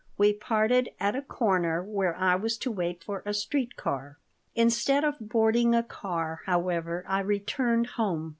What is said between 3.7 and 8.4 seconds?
car. Instead of boarding a car, however, I returned home.